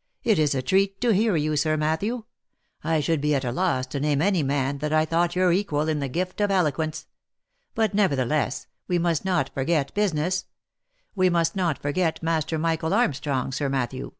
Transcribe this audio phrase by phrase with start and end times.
[0.24, 2.24] "It is a treat to hear you, Sir Matthew.
[2.82, 5.90] I should be at a loss to name any man that I thought your equal
[5.90, 7.06] in the gift of eloquence.
[7.74, 10.46] But, nevertheless, we must not forget business.
[11.14, 14.12] We must not forget Master Michael Armstrong, Sir Matthew.